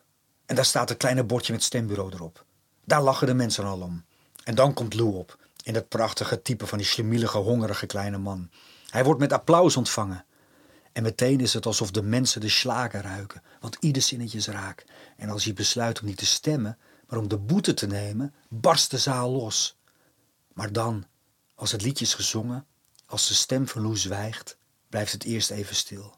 en 0.46 0.54
daar 0.54 0.64
staat 0.64 0.90
een 0.90 0.96
kleine 0.96 1.24
bordje 1.24 1.52
met 1.52 1.62
stembureau 1.62 2.12
erop. 2.12 2.44
Daar 2.84 3.02
lachen 3.02 3.26
de 3.26 3.34
mensen 3.34 3.64
al 3.64 3.80
om. 3.80 4.04
En 4.44 4.54
dan 4.54 4.74
komt 4.74 4.94
Lou 4.94 5.14
op, 5.14 5.38
in 5.62 5.72
dat 5.72 5.88
prachtige 5.88 6.42
type 6.42 6.66
van 6.66 6.78
die 6.78 6.86
schlemielige, 6.86 7.38
hongerige 7.38 7.86
kleine 7.86 8.18
man. 8.18 8.50
Hij 8.90 9.04
wordt 9.04 9.20
met 9.20 9.32
applaus 9.32 9.76
ontvangen. 9.76 10.24
En 10.92 11.02
meteen 11.02 11.40
is 11.40 11.54
het 11.54 11.66
alsof 11.66 11.90
de 11.90 12.02
mensen 12.02 12.40
de 12.40 12.48
slagen 12.48 13.00
ruiken, 13.00 13.42
want 13.60 13.76
ieder 13.80 14.02
zinnetje 14.02 14.38
is 14.38 14.46
raak. 14.46 14.84
En 15.16 15.30
als 15.30 15.44
hij 15.44 15.52
besluit 15.52 16.00
om 16.00 16.06
niet 16.06 16.16
te 16.16 16.26
stemmen, 16.26 16.78
maar 17.08 17.18
om 17.18 17.28
de 17.28 17.38
boete 17.38 17.74
te 17.74 17.86
nemen, 17.86 18.34
barst 18.48 18.90
de 18.90 18.98
zaal 18.98 19.30
los. 19.30 19.78
Maar 20.52 20.72
dan, 20.72 21.06
als 21.54 21.72
het 21.72 21.82
liedje 21.82 22.04
is 22.04 22.14
gezongen, 22.14 22.66
als 23.06 23.28
de 23.28 23.34
stem 23.34 23.68
van 23.68 23.96
zwijgt, 23.96 24.56
blijft 24.88 25.12
het 25.12 25.24
eerst 25.24 25.50
even 25.50 25.76
stil. 25.76 26.16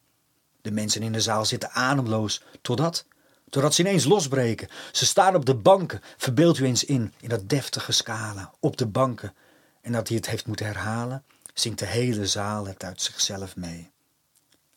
De 0.63 0.71
mensen 0.71 1.03
in 1.03 1.13
de 1.13 1.21
zaal 1.21 1.45
zitten 1.45 1.71
ademloos, 1.71 2.43
totdat, 2.63 3.07
totdat 3.51 3.75
ze 3.75 3.81
ineens 3.81 4.05
losbreken. 4.05 4.69
Ze 4.93 5.07
staan 5.07 5.35
op 5.35 5.47
de 5.47 5.55
banken, 5.55 6.01
verbeeld 6.17 6.59
u 6.59 6.65
eens 6.65 6.85
in, 6.85 7.15
in 7.21 7.29
dat 7.29 7.49
deftige 7.49 7.93
scala, 7.93 8.53
op 8.61 8.77
de 8.77 8.87
banken. 8.87 9.35
En 9.81 9.93
dat 9.93 10.09
hij 10.09 10.17
het 10.17 10.27
heeft 10.27 10.47
moeten 10.47 10.67
herhalen, 10.67 11.25
zingt 11.61 11.79
de 11.79 11.87
hele 11.87 12.27
zaal 12.27 12.67
het 12.67 12.85
uit 12.85 13.03
zichzelf 13.03 13.57
mee. 13.57 13.91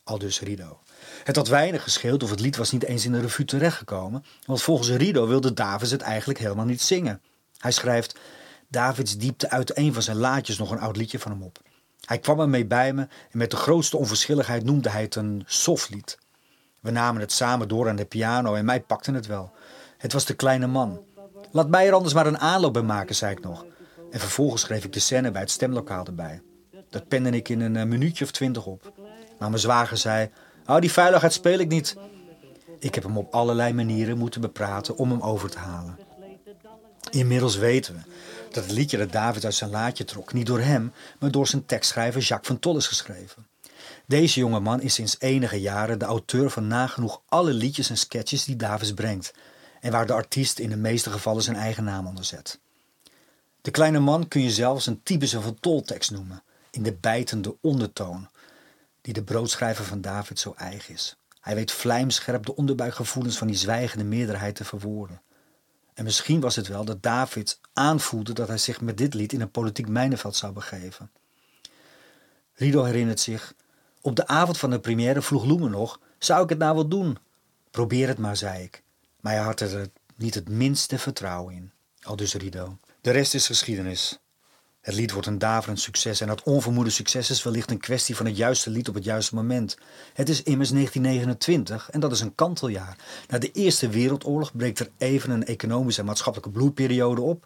Aldus 0.04 0.40
Rido. 0.40 0.80
Het 1.24 1.36
had 1.36 1.48
weinig 1.48 1.84
gescheeld 1.84 2.24
of 2.24 2.30
het 2.30 2.40
lied 2.40 2.56
was 2.56 2.72
niet 2.72 2.84
eens 2.84 3.06
in 3.06 3.12
de 3.12 3.20
revue 3.20 3.46
terechtgekomen, 3.46 4.26
want 4.46 4.62
volgens 4.62 4.90
Rido 4.90 5.28
wilde 5.28 5.54
Davids 5.54 5.92
het 5.92 6.02
eigenlijk 6.02 6.40
helemaal 6.40 6.66
niet 6.66 6.82
zingen. 6.82 7.22
Hij 7.58 7.72
schrijft: 7.72 8.20
Davids 8.68 9.18
diepte 9.18 9.50
uit 9.50 9.78
een 9.78 9.94
van 9.94 10.02
zijn 10.02 10.18
laadjes 10.18 10.58
nog 10.58 10.72
een 10.72 10.80
oud 10.80 10.96
liedje 10.96 11.20
van 11.20 11.32
hem 11.32 11.44
op. 11.44 11.60
Hij 12.06 12.20
kwam 12.20 12.40
ermee 12.40 12.66
bij 12.66 12.94
me 12.94 13.02
en 13.02 13.38
met 13.38 13.52
de 13.52 13.58
grootste 13.58 13.98
onverschilligheid 13.98 14.64
noemde 14.64 14.90
hij 14.90 15.02
het 15.02 15.16
een 15.16 15.44
soflied. 15.46 16.18
We 16.80 16.92
namen 16.92 17.22
het 17.22 17.32
samen 17.32 17.68
door 17.68 17.90
aan 17.90 17.96
de 17.96 18.06
piano 18.06 18.56
en 18.56 18.66
mij 18.66 18.82
pakte 18.82 19.12
het 19.12 19.26
wel. 19.26 19.52
Het 19.98 20.14
was 20.14 20.26
de 20.26 20.34
kleine 20.34 20.68
man. 20.68 21.02
Laat 21.52 21.70
mij 21.70 21.88
er 21.88 21.94
anders 21.94 22.14
maar 22.14 22.28
een 22.28 22.40
aanloop 22.40 22.74
bij 22.74 22.82
maken, 22.82 23.16
zei 23.16 23.32
ik 23.32 23.44
nog. 23.44 23.66
En 24.12 24.20
vervolgens 24.20 24.62
schreef 24.62 24.84
ik 24.84 24.94
de 24.94 25.00
scène 25.00 25.32
bij 25.32 25.42
het 25.42 25.52
stemlokaal 25.52 26.06
erbij. 26.06 26.42
Dat 26.94 27.08
pende 27.08 27.30
ik 27.30 27.50
in 27.50 27.62
een 27.62 27.76
eh, 27.76 27.86
minuutje 27.86 28.24
of 28.24 28.32
twintig 28.32 28.66
op. 28.66 28.94
Maar 29.40 29.50
mijn 29.50 29.62
zwager 29.62 29.98
zei: 29.98 30.30
Oh, 30.66 30.80
die 30.80 30.92
veiligheid 30.92 31.34
speel 31.34 31.60
ik 31.60 31.68
niet. 31.68 31.96
Ik 32.80 32.96
heb 32.96 33.04
hem 33.04 33.18
op 33.18 33.34
allerlei 33.34 33.74
manieren 33.74 34.18
moeten 34.18 34.42
bepraten 34.42 34.98
om 34.98 35.10
hem 35.10 35.22
over 35.22 35.50
te 35.50 35.58
halen. 35.58 35.98
Inmiddels 37.10 37.56
weten 37.56 37.94
we 37.94 38.00
dat 38.52 38.64
het 38.64 38.74
liedje 38.74 38.98
dat 38.98 39.12
David 39.12 39.46
uit 39.46 39.54
zijn 39.54 39.70
laadje 39.70 40.04
trok 40.04 40.34
niet 40.34 40.46
door 40.46 40.60
hem, 40.60 40.94
maar 41.20 41.32
door 41.32 41.48
zijn 41.48 41.66
tekstschrijver 41.66 42.22
Jacques 42.22 42.48
van 42.48 42.60
Tol 42.60 42.78
is 42.78 42.88
geschreven. 42.88 43.48
Deze 44.06 44.40
jonge 44.40 44.60
man 44.60 44.82
is 44.82 44.94
sinds 44.94 45.16
enige 45.20 45.62
jaren 45.62 46.00
de 46.00 46.06
auteur 46.06 46.50
van 46.50 46.68
nagenoeg 46.68 47.22
alle 47.30 47.54
liedjes 47.54 47.90
en 47.90 47.98
sketches 47.98 48.46
die 48.46 48.56
Davids 48.56 48.94
brengt 48.94 49.34
en 49.82 49.92
waar 49.92 50.06
de 50.06 50.14
artiest 50.14 50.60
in 50.60 50.70
de 50.70 50.78
meeste 50.78 51.10
gevallen 51.10 51.44
zijn 51.44 51.58
eigen 51.58 51.84
naam 51.84 52.08
onder 52.08 52.26
zet. 52.26 52.60
De 53.62 53.72
kleine 53.72 54.00
man 54.00 54.28
kun 54.28 54.42
je 54.42 54.52
zelfs 54.52 54.88
een 54.88 55.04
typische 55.04 55.42
van 55.42 55.58
Toltekst 55.60 56.12
noemen, 56.12 56.44
in 56.74 56.84
de 56.84 56.94
bijtende 56.94 57.58
ondertoon, 57.62 58.30
die 59.02 59.14
de 59.14 59.24
broodschrijver 59.24 59.86
van 59.86 60.02
David 60.02 60.40
zo 60.40 60.54
eigen 60.58 60.94
is. 60.94 61.18
Hij 61.40 61.56
weet 61.56 61.72
vlijmscherp 61.72 62.46
de 62.46 62.56
onderbuikgevoelens 62.56 63.38
van 63.38 63.48
die 63.48 63.56
zwijgende 63.56 64.04
meerderheid 64.04 64.56
te 64.56 64.66
verwoorden. 64.66 65.22
En 65.94 66.04
misschien 66.04 66.40
was 66.40 66.56
het 66.56 66.68
wel 66.68 66.86
dat 66.86 67.04
David 67.04 67.60
aanvoelde 67.74 68.34
dat 68.34 68.48
hij 68.48 68.58
zich 68.58 68.82
met 68.82 68.98
dit 68.98 69.14
lied 69.14 69.34
in 69.34 69.42
een 69.42 69.52
politiek 69.52 69.88
mijnenveld 69.88 70.36
zou 70.36 70.54
begeven. 70.54 71.12
Rido 72.54 72.84
herinnert 72.84 73.20
zich, 73.20 73.54
op 74.02 74.16
de 74.16 74.28
avond 74.28 74.58
van 74.58 74.70
de 74.70 74.80
première 74.80 75.22
vroeg 75.22 75.46
Loemen 75.46 75.72
nog, 75.72 76.00
zou 76.18 76.44
ik 76.44 76.50
het 76.50 76.58
nou 76.58 76.76
wel 76.76 76.88
doen? 76.88 77.18
Probeer 77.72 78.08
het 78.08 78.18
maar, 78.18 78.38
zei 78.38 78.64
ik. 78.64 78.84
Maar 79.20 79.34
hij 79.34 79.42
had 79.42 79.60
er 79.60 79.90
niet 80.16 80.36
het 80.36 80.50
minste 80.50 81.00
vertrouwen 81.00 81.54
in. 81.54 81.72
Al 82.02 82.16
dus 82.16 82.34
Rido. 82.34 82.78
De 83.02 83.12
rest 83.12 83.34
is 83.34 83.46
geschiedenis. 83.46 84.20
Het 84.84 84.96
lied 84.96 85.12
wordt 85.12 85.28
een 85.28 85.38
daverend 85.38 85.80
succes 85.80 86.22
en 86.22 86.28
dat 86.28 86.44
onvermoede 86.44 86.90
succes 86.90 87.30
is 87.30 87.44
wellicht 87.44 87.72
een 87.72 87.80
kwestie 87.80 88.16
van 88.16 88.26
het 88.26 88.38
juiste 88.38 88.70
lied 88.70 88.90
op 88.90 88.96
het 88.96 89.04
juiste 89.04 89.36
moment. 89.36 89.78
Het 90.14 90.30
is 90.30 90.44
immers 90.44 90.70
1929 90.70 91.90
en 91.90 92.00
dat 92.00 92.12
is 92.12 92.22
een 92.22 92.36
kanteljaar. 92.36 92.98
Na 93.28 93.38
de 93.38 93.52
Eerste 93.52 93.90
Wereldoorlog 93.90 94.56
breekt 94.56 94.80
er 94.80 94.90
even 94.98 95.30
een 95.30 95.46
economische 95.46 96.02
en 96.02 96.08
maatschappelijke 96.08 96.54
bloeiperiode 96.54 97.22
op, 97.22 97.46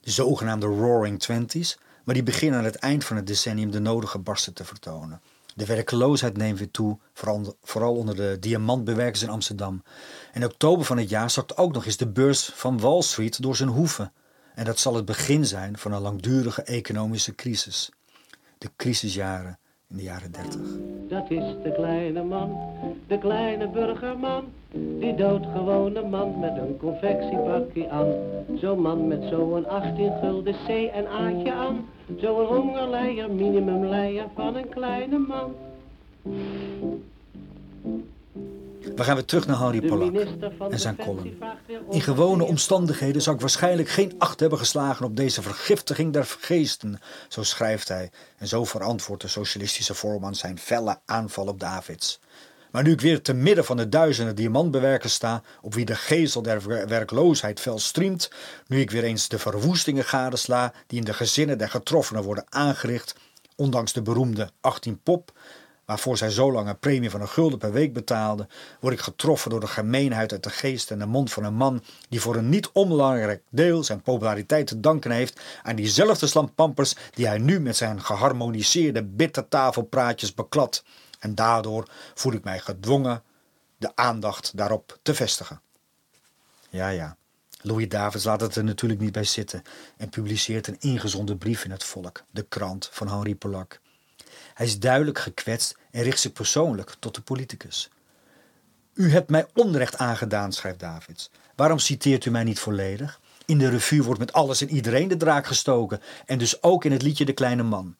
de 0.00 0.10
zogenaamde 0.10 0.66
Roaring 0.66 1.20
Twenties, 1.20 1.78
maar 2.04 2.14
die 2.14 2.22
beginnen 2.22 2.58
aan 2.58 2.64
het 2.64 2.76
eind 2.76 3.04
van 3.04 3.16
het 3.16 3.26
decennium 3.26 3.70
de 3.70 3.80
nodige 3.80 4.18
barsten 4.18 4.52
te 4.54 4.64
vertonen. 4.64 5.20
De 5.54 5.66
werkloosheid 5.66 6.36
neemt 6.36 6.58
weer 6.58 6.70
toe, 6.70 6.98
vooral, 7.62 7.96
onder 7.96 8.16
de 8.16 8.36
diamantbewerkers 8.40 9.22
in 9.22 9.28
Amsterdam. 9.28 9.82
In 10.32 10.44
oktober 10.44 10.84
van 10.84 10.98
het 10.98 11.08
jaar 11.08 11.30
zakt 11.30 11.56
ook 11.56 11.72
nog 11.72 11.86
eens 11.86 11.96
de 11.96 12.08
beurs 12.08 12.50
van 12.54 12.80
Wall 12.80 13.02
Street 13.02 13.42
door 13.42 13.56
zijn 13.56 13.68
hoeven. 13.68 14.12
En 14.54 14.64
dat 14.64 14.78
zal 14.78 14.94
het 14.94 15.04
begin 15.04 15.44
zijn 15.46 15.78
van 15.78 15.92
een 15.92 16.00
langdurige 16.00 16.62
economische 16.62 17.34
crisis. 17.34 17.90
De 18.58 18.70
crisisjaren 18.76 19.58
in 19.88 19.96
de 19.96 20.02
jaren 20.02 20.32
30. 20.32 20.60
Dat 21.08 21.30
is 21.30 21.54
de 21.62 21.72
kleine 21.74 22.22
man, 22.22 22.58
de 23.06 23.18
kleine 23.18 23.68
burgerman. 23.68 24.44
Die 24.98 25.14
doodgewone 25.14 26.02
man 26.02 26.38
met 26.38 26.56
een 26.56 26.76
confectiepakje 26.76 27.90
aan. 27.90 28.12
Zo'n 28.60 28.80
man 28.80 29.08
met 29.08 29.22
zo'n 29.30 29.68
18 29.68 30.12
gulden 30.20 30.54
C 30.66 30.68
en 30.68 31.06
A'tje 31.06 31.52
aan. 31.52 31.86
Zo'n 32.20 32.46
hongerleier, 32.46 33.30
minimumleier 33.30 34.26
van 34.34 34.56
een 34.56 34.68
kleine 34.68 35.18
man. 35.18 35.54
We 38.94 39.04
gaan 39.04 39.14
weer 39.14 39.24
terug 39.24 39.46
naar 39.46 39.58
Henri 39.58 39.86
Pollack 39.86 40.26
en 40.70 40.80
zijn 40.80 40.96
column. 40.96 41.38
In 41.90 42.00
gewone 42.00 42.44
omstandigheden 42.44 43.22
zou 43.22 43.34
ik 43.34 43.40
waarschijnlijk 43.40 43.88
geen 43.88 44.14
acht 44.18 44.40
hebben 44.40 44.58
geslagen 44.58 45.06
op 45.06 45.16
deze 45.16 45.42
vergiftiging 45.42 46.12
der 46.12 46.36
geesten, 46.40 47.00
zo 47.28 47.42
schrijft 47.42 47.88
hij. 47.88 48.10
En 48.38 48.48
zo 48.48 48.64
verantwoordt 48.64 49.22
de 49.22 49.28
socialistische 49.28 49.94
voorman 49.94 50.34
zijn 50.34 50.58
felle 50.58 50.98
aanval 51.04 51.46
op 51.46 51.60
Davids. 51.60 52.20
Maar 52.70 52.82
nu 52.82 52.92
ik 52.92 53.00
weer 53.00 53.22
te 53.22 53.34
midden 53.34 53.64
van 53.64 53.76
de 53.76 53.88
duizenden 53.88 54.36
diamantbewerkers 54.36 55.14
sta, 55.14 55.42
op 55.62 55.74
wie 55.74 55.84
de 55.84 55.94
gezel 55.94 56.42
der 56.42 56.88
werkloosheid 56.88 57.60
fel 57.60 57.78
striemt, 57.78 58.30
nu 58.66 58.80
ik 58.80 58.90
weer 58.90 59.04
eens 59.04 59.28
de 59.28 59.38
verwoestingen 59.38 60.04
gadesla 60.04 60.72
die 60.86 60.98
in 60.98 61.04
de 61.04 61.14
gezinnen 61.14 61.58
der 61.58 61.70
getroffenen 61.70 62.22
worden 62.22 62.46
aangericht, 62.48 63.14
ondanks 63.56 63.92
de 63.92 64.02
beroemde 64.02 64.50
18 64.60 65.00
pop, 65.02 65.32
waarvoor 65.84 66.16
zij 66.16 66.30
zo 66.30 66.52
lang 66.52 66.68
een 66.68 66.78
premie 66.78 67.10
van 67.10 67.20
een 67.20 67.28
gulden 67.28 67.58
per 67.58 67.72
week 67.72 67.92
betaalde, 67.92 68.46
word 68.80 68.94
ik 68.94 69.00
getroffen 69.00 69.50
door 69.50 69.60
de 69.60 69.66
gemeenheid 69.66 70.32
uit 70.32 70.42
de 70.42 70.50
geest 70.50 70.90
en 70.90 70.98
de 70.98 71.06
mond 71.06 71.32
van 71.32 71.44
een 71.44 71.54
man 71.54 71.82
die 72.08 72.20
voor 72.20 72.36
een 72.36 72.48
niet 72.48 72.70
onbelangrijk 72.72 73.42
deel 73.48 73.84
zijn 73.84 74.02
populariteit 74.02 74.66
te 74.66 74.80
danken 74.80 75.10
heeft 75.10 75.40
aan 75.62 75.76
diezelfde 75.76 76.26
slampampers 76.26 76.94
die 77.14 77.26
hij 77.26 77.38
nu 77.38 77.60
met 77.60 77.76
zijn 77.76 78.02
geharmoniseerde 78.02 79.04
bittertafelpraatjes 79.04 80.34
beklad. 80.34 80.84
En 81.18 81.34
daardoor 81.34 81.88
voel 82.14 82.32
ik 82.32 82.44
mij 82.44 82.58
gedwongen 82.58 83.22
de 83.76 83.90
aandacht 83.94 84.56
daarop 84.56 84.98
te 85.02 85.14
vestigen. 85.14 85.60
Ja, 86.70 86.88
ja. 86.88 87.16
Louis 87.60 87.88
Davids 87.88 88.24
laat 88.24 88.40
het 88.40 88.56
er 88.56 88.64
natuurlijk 88.64 89.00
niet 89.00 89.12
bij 89.12 89.24
zitten 89.24 89.62
en 89.96 90.08
publiceert 90.08 90.66
een 90.66 90.80
ingezonden 90.80 91.38
brief 91.38 91.64
in 91.64 91.70
het 91.70 91.84
volk, 91.84 92.24
de 92.30 92.42
krant 92.42 92.88
van 92.92 93.08
Henri 93.08 93.36
Pollack. 93.36 93.80
Hij 94.54 94.66
is 94.66 94.78
duidelijk 94.78 95.18
gekwetst 95.18 95.76
en 95.90 96.02
richt 96.02 96.20
zich 96.20 96.32
persoonlijk 96.32 96.94
tot 96.98 97.14
de 97.14 97.20
politicus. 97.20 97.90
U 98.94 99.10
hebt 99.10 99.30
mij 99.30 99.46
onrecht 99.54 99.96
aangedaan, 99.96 100.52
schrijft 100.52 100.80
Davids. 100.80 101.30
Waarom 101.56 101.78
citeert 101.78 102.24
u 102.24 102.30
mij 102.30 102.44
niet 102.44 102.58
volledig? 102.58 103.20
In 103.46 103.58
de 103.58 103.68
revue 103.68 104.02
wordt 104.02 104.20
met 104.20 104.32
alles 104.32 104.60
en 104.60 104.70
iedereen 104.70 105.08
de 105.08 105.16
draak 105.16 105.46
gestoken 105.46 106.00
en 106.26 106.38
dus 106.38 106.62
ook 106.62 106.84
in 106.84 106.92
het 106.92 107.02
liedje 107.02 107.24
De 107.24 107.32
Kleine 107.32 107.62
Man. 107.62 107.96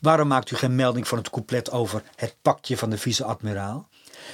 Waarom 0.00 0.28
maakt 0.28 0.50
u 0.50 0.56
geen 0.56 0.74
melding 0.74 1.08
van 1.08 1.18
het 1.18 1.30
couplet 1.30 1.70
over 1.70 2.02
het 2.16 2.36
pakje 2.42 2.76
van 2.76 2.90
de 2.90 2.98
vice-admiraal? 2.98 3.88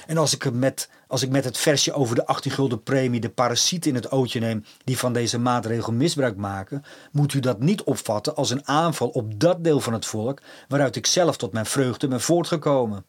En 0.07 0.17
als 0.17 0.33
ik, 0.33 0.51
met, 0.51 0.89
als 1.07 1.21
ik 1.21 1.29
met 1.29 1.43
het 1.43 1.57
versje 1.57 1.93
over 1.93 2.15
de 2.15 2.25
18 2.25 2.51
gulden 2.51 2.83
premie 2.83 3.19
de 3.19 3.29
parasieten 3.29 3.89
in 3.89 3.95
het 3.95 4.11
ootje 4.11 4.39
neem 4.39 4.65
die 4.83 4.97
van 4.97 5.13
deze 5.13 5.39
maatregel 5.39 5.93
misbruik 5.93 6.35
maken, 6.35 6.83
moet 7.11 7.33
u 7.33 7.39
dat 7.39 7.59
niet 7.59 7.83
opvatten 7.83 8.35
als 8.35 8.49
een 8.49 8.67
aanval 8.67 9.07
op 9.07 9.39
dat 9.39 9.63
deel 9.63 9.79
van 9.79 9.93
het 9.93 10.05
volk 10.05 10.41
waaruit 10.67 10.95
ik 10.95 11.05
zelf 11.05 11.37
tot 11.37 11.53
mijn 11.53 11.65
vreugde 11.65 12.07
ben 12.07 12.21
voortgekomen. 12.21 13.05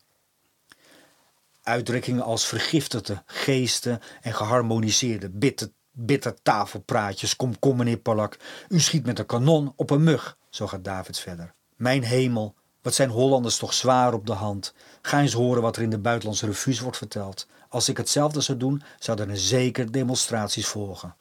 Uitdrukkingen 1.62 2.22
als 2.22 2.46
vergiftigde 2.46 3.22
geesten 3.26 4.00
en 4.20 4.34
geharmoniseerde 4.34 5.30
bitter, 5.30 5.70
bitter 5.90 6.34
tafelpraatjes, 6.42 7.36
kom 7.36 7.58
kom 7.58 7.76
meneer 7.76 7.96
Palak, 7.98 8.36
u 8.68 8.80
schiet 8.80 9.06
met 9.06 9.18
een 9.18 9.26
kanon 9.26 9.72
op 9.76 9.90
een 9.90 10.02
mug, 10.02 10.36
zo 10.50 10.66
gaat 10.66 10.84
Davids 10.84 11.20
verder. 11.20 11.54
Mijn 11.76 12.02
hemel, 12.02 12.54
Wat 12.82 12.94
zijn 12.94 13.10
Hollanders 13.10 13.56
toch 13.56 13.74
zwaar 13.74 14.12
op 14.14 14.26
de 14.26 14.32
hand? 14.32 14.74
Ga 15.02 15.20
eens 15.20 15.32
horen 15.32 15.62
wat 15.62 15.76
er 15.76 15.82
in 15.82 15.90
de 15.90 15.98
buitenlandse 15.98 16.46
revues 16.46 16.80
wordt 16.80 16.96
verteld. 16.96 17.46
Als 17.68 17.88
ik 17.88 17.96
hetzelfde 17.96 18.40
zou 18.40 18.58
doen, 18.58 18.82
zouden 18.98 19.30
er 19.30 19.38
zeker 19.38 19.92
demonstraties 19.92 20.66
volgen. 20.66 21.16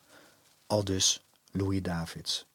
Al 0.67 0.83
dus 0.83 1.25
Louis 1.51 1.81
Davids. 1.81 2.45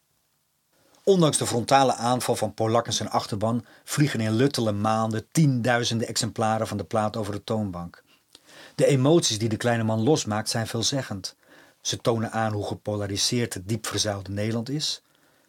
Ondanks 1.04 1.38
de 1.38 1.46
frontale 1.46 1.94
aanval 1.94 2.36
van 2.36 2.54
Polak 2.54 2.86
en 2.86 2.92
zijn 2.92 3.10
achterban 3.10 3.64
vliegen 3.84 4.20
in 4.20 4.32
luttele 4.32 4.72
maanden 4.72 5.26
tienduizenden 5.32 6.08
exemplaren 6.08 6.66
van 6.66 6.76
de 6.76 6.84
plaat 6.84 7.16
over 7.16 7.32
de 7.32 7.44
toonbank. 7.44 8.02
De 8.74 8.86
emoties 8.86 9.38
die 9.38 9.48
de 9.48 9.56
kleine 9.56 9.82
man 9.82 10.02
losmaakt 10.02 10.48
zijn 10.48 10.66
veelzeggend. 10.66 11.36
Ze 11.80 11.96
tonen 11.96 12.32
aan 12.32 12.52
hoe 12.52 12.66
gepolariseerd 12.66 13.54
het 13.54 13.68
diep 13.68 13.86
verzuilde 13.86 14.30
Nederland 14.30 14.68
is, 14.68 15.02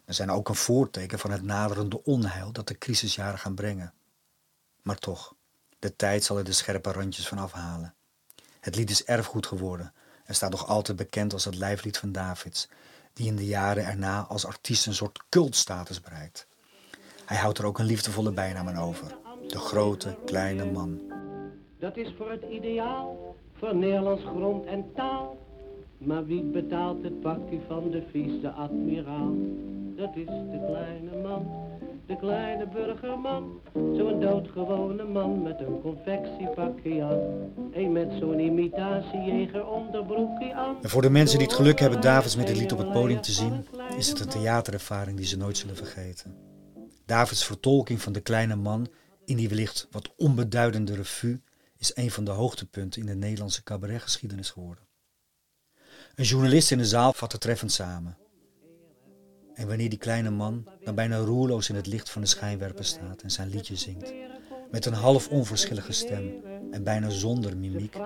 maar 0.04 0.14
zijn 0.14 0.30
ook 0.30 0.48
een 0.48 0.54
voorteken 0.54 1.18
van 1.18 1.30
het 1.30 1.42
naderende 1.42 2.02
onheil 2.04 2.52
dat 2.52 2.68
de 2.68 2.78
crisisjaren 2.78 3.38
gaan 3.38 3.54
brengen. 3.54 3.92
Maar 4.82 4.98
toch, 4.98 5.34
de 5.78 5.96
tijd 5.96 6.24
zal 6.24 6.38
er 6.38 6.44
de 6.44 6.52
scherpe 6.52 6.92
randjes 6.92 7.28
van 7.28 7.38
afhalen. 7.38 7.94
Het 8.60 8.76
lied 8.76 8.90
is 8.90 9.04
erfgoed 9.04 9.46
geworden 9.46 9.92
en 10.24 10.34
staat 10.34 10.50
nog 10.50 10.66
altijd 10.66 10.96
bekend 10.96 11.32
als 11.32 11.44
het 11.44 11.54
lijflied 11.54 11.98
van 11.98 12.12
Davids, 12.12 12.68
die 13.12 13.26
in 13.26 13.36
de 13.36 13.46
jaren 13.46 13.86
erna 13.86 14.20
als 14.20 14.46
artiest 14.46 14.86
een 14.86 14.94
soort 14.94 15.22
cultstatus 15.28 16.00
bereikt. 16.00 16.46
Hij 17.24 17.36
houdt 17.36 17.58
er 17.58 17.64
ook 17.64 17.78
een 17.78 17.86
liefdevolle 17.86 18.32
bijnaam 18.32 18.68
aan 18.68 18.78
over: 18.78 19.16
de 19.48 19.58
grote 19.58 20.16
kleine 20.24 20.64
man. 20.64 21.00
Dat 21.78 21.96
is 21.96 22.14
voor 22.16 22.30
het 22.30 22.42
ideaal, 22.50 23.36
voor 23.52 23.76
Nederlands 23.76 24.22
grond 24.22 24.66
en 24.66 24.92
taal. 24.94 25.38
Maar 25.98 26.26
wie 26.26 26.42
betaalt 26.42 27.02
het 27.02 27.20
pakje 27.20 27.60
van 27.68 27.90
de 27.90 28.02
vice-admiraal? 28.10 29.34
Dat 29.96 30.16
is 30.16 30.26
de 30.26 30.64
kleine 30.66 31.22
man, 31.22 31.50
de 32.06 32.16
kleine 32.16 32.68
burgerman. 32.68 33.60
Zo'n 33.72 34.20
doodgewone 34.20 35.04
man 35.04 35.42
met 35.42 35.60
een 35.60 35.80
confectiepakje 35.80 37.02
aan. 37.02 37.52
Een 37.72 37.92
met 37.92 38.12
zo'n 38.18 38.38
imitatiejeger 38.38 39.66
onderbroekje 39.66 40.54
aan. 40.54 40.76
En 40.82 40.88
voor 40.90 41.02
de 41.02 41.10
mensen 41.10 41.38
die 41.38 41.46
het 41.46 41.56
geluk 41.56 41.78
hebben 41.78 42.00
Davids 42.00 42.36
met 42.36 42.46
dit 42.46 42.56
lied 42.56 42.72
op 42.72 42.78
het 42.78 42.92
podium 42.92 43.20
te 43.20 43.32
zien, 43.32 43.66
is 43.96 44.08
het 44.08 44.20
een 44.20 44.28
theaterervaring 44.28 45.16
die 45.16 45.26
ze 45.26 45.36
nooit 45.36 45.56
zullen 45.56 45.76
vergeten. 45.76 46.36
Davids 47.06 47.44
vertolking 47.44 48.00
van 48.00 48.12
de 48.12 48.20
kleine 48.20 48.56
man 48.56 48.86
in 49.24 49.36
die 49.36 49.48
wellicht 49.48 49.88
wat 49.90 50.12
onbeduidende 50.16 50.94
revue 50.94 51.42
is 51.78 51.92
een 51.94 52.10
van 52.10 52.24
de 52.24 52.30
hoogtepunten 52.30 53.00
in 53.00 53.06
de 53.06 53.14
Nederlandse 53.14 53.62
cabaretgeschiedenis 53.62 54.50
geworden. 54.50 54.84
Een 56.14 56.24
journalist 56.24 56.70
in 56.70 56.78
de 56.78 56.86
zaal 56.86 57.12
vat 57.12 57.32
het 57.32 57.40
treffend 57.40 57.72
samen. 57.72 58.22
En 59.54 59.68
wanneer 59.68 59.88
die 59.88 59.98
kleine 59.98 60.30
man 60.30 60.64
dan 60.84 60.94
bijna 60.94 61.16
roerloos 61.16 61.68
in 61.68 61.74
het 61.74 61.86
licht 61.86 62.10
van 62.10 62.22
de 62.22 62.28
schijnwerper 62.28 62.84
staat 62.84 63.22
en 63.22 63.30
zijn 63.30 63.48
liedje 63.48 63.76
zingt, 63.76 64.14
met 64.70 64.86
een 64.86 64.92
half 64.92 65.28
onverschillige 65.28 65.92
stem 65.92 66.32
en 66.70 66.84
bijna 66.84 67.08
zonder 67.08 67.56
mimiek, 67.56 67.96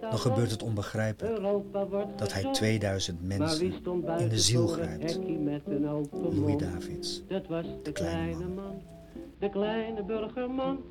dan 0.00 0.18
gebeurt 0.18 0.50
het 0.50 0.62
onbegrijpelijk 0.62 1.40
dat 2.16 2.32
hij 2.32 2.52
2000 2.52 3.22
mensen 3.22 3.72
in 4.18 4.28
de 4.28 4.38
ziel 4.38 4.66
grijpt. 4.66 5.18
Louis 6.12 6.56
Davids, 6.56 7.22
de 7.82 7.92
kleine 7.92 8.46
man. 8.46 8.82
De 9.38 9.50
kleine 9.50 10.02
burgerman 10.02 10.84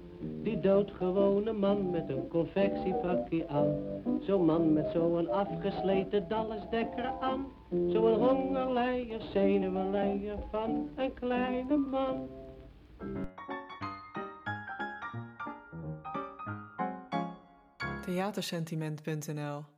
die 0.43 0.59
doodgewone 0.59 1.53
man 1.53 1.89
met 1.89 2.09
een 2.09 2.27
confectiepakje 2.27 3.47
aan. 3.47 3.75
Zo'n 4.21 4.45
man 4.45 4.73
met 4.73 4.89
zo'n 4.93 5.29
afgesleten 5.29 6.25
dallesdekker 6.27 7.11
aan. 7.21 7.45
Zo'n 7.69 8.13
hongerleier, 8.13 9.21
zenuwenleier 9.21 10.37
van 10.51 10.89
een 10.95 11.13
kleine 11.13 11.77
man. 11.77 12.29
Theatersentiment.nl 18.01 19.74